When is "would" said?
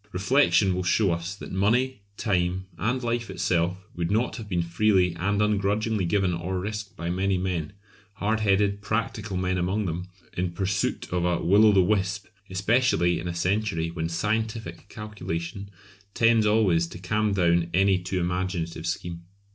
3.95-4.09